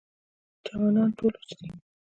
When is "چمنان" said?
0.65-1.09